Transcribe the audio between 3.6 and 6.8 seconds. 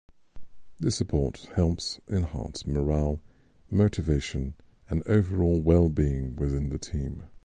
motivation, and overall well-being within the